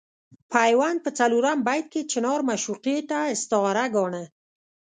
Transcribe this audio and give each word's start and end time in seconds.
پیوند 0.53 0.97
په 1.05 1.09
څلورم 1.19 1.59
بیت 1.67 1.85
کې 1.93 2.01
چنار 2.11 2.39
معشوقې 2.47 2.97
ته 3.09 3.19
استعاره 3.33 3.85
ګاڼه. 3.95 4.23